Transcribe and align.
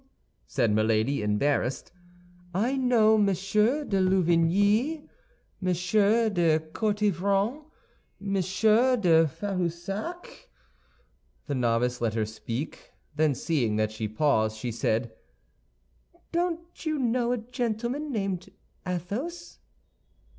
said 0.47 0.71
Milady, 0.73 1.21
embarrassed, 1.21 1.91
"I 2.55 2.75
know 2.75 3.19
Monsieur 3.19 3.83
de 3.83 3.99
Louvigny, 4.01 5.07
Monsieur 5.61 6.27
de 6.27 6.57
Courtivron, 6.57 7.65
Monsieur 8.19 8.97
de 8.97 9.27
Ferussac." 9.27 10.49
The 11.45 11.53
novice 11.53 12.01
let 12.01 12.15
her 12.15 12.25
speak, 12.25 12.93
then 13.15 13.35
seeing 13.35 13.75
that 13.75 13.91
she 13.91 14.07
paused, 14.07 14.57
she 14.57 14.71
said, 14.71 15.13
"Don't 16.31 16.83
you 16.83 16.97
know 16.97 17.31
a 17.31 17.37
gentleman 17.37 18.11
named 18.11 18.49
Athos?" 18.87 19.59